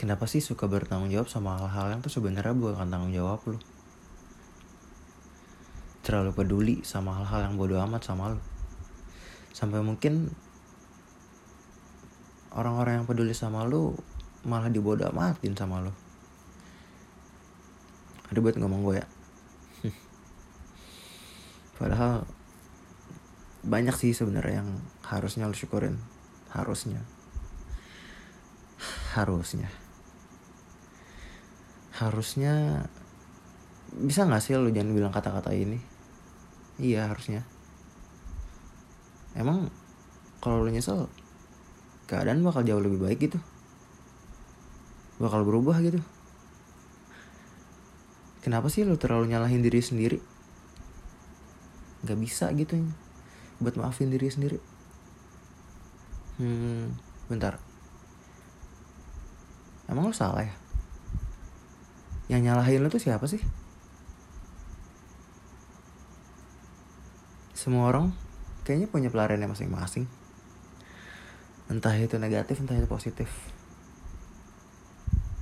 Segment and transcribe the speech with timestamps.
[0.00, 3.60] kenapa sih suka bertanggung jawab sama hal-hal yang tuh sebenarnya bukan tanggung jawab lu?
[6.00, 8.40] Terlalu peduli sama hal-hal yang bodoh amat sama lu.
[9.52, 10.32] Sampai mungkin
[12.56, 13.92] orang-orang yang peduli sama lu
[14.48, 15.92] malah dibodoh amatin sama lu.
[18.32, 19.06] Ada buat ngomong gue ya.
[21.76, 22.24] Padahal
[23.68, 26.00] banyak sih sebenarnya yang harusnya lu syukurin.
[26.56, 27.04] Harusnya.
[29.12, 29.68] Harusnya
[32.00, 32.88] harusnya
[33.92, 35.76] bisa nggak sih lu jangan bilang kata-kata ini?
[36.80, 37.44] Iya harusnya.
[39.36, 39.68] Emang
[40.40, 41.06] kalau lu nyesel
[42.08, 43.38] keadaan bakal jauh lebih baik gitu.
[45.20, 46.00] Bakal berubah gitu.
[48.40, 50.18] Kenapa sih lu terlalu nyalahin diri sendiri?
[52.08, 52.80] Nggak bisa gitu.
[53.60, 54.58] Buat maafin diri sendiri.
[56.40, 56.96] Hmm
[57.28, 57.60] bentar.
[59.86, 60.69] Emang lu salah ya
[62.30, 63.42] yang nyalahin lu tuh siapa sih?
[67.58, 68.14] Semua orang
[68.62, 70.06] kayaknya punya pelariannya masing-masing.
[71.66, 73.26] Entah itu negatif entah itu positif.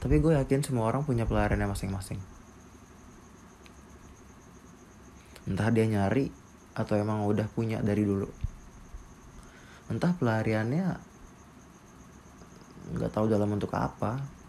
[0.00, 2.16] Tapi gue yakin semua orang punya pelariannya masing-masing.
[5.44, 6.32] Entah dia nyari
[6.72, 8.32] atau emang udah punya dari dulu.
[9.92, 10.96] Entah pelariannya
[12.96, 14.39] nggak tahu dalam bentuk apa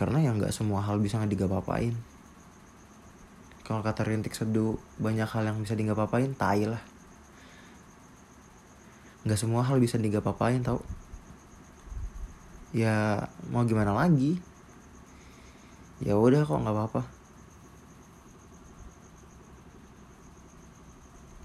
[0.00, 1.92] karena yang nggak semua hal bisa digapapain.
[3.68, 6.80] Kalau kata rintik seduh banyak hal yang bisa digapapain tai lah.
[9.28, 10.80] Nggak semua hal bisa digapapain tau.
[12.72, 14.40] Ya mau gimana lagi?
[16.00, 17.19] Ya udah kok nggak apa-apa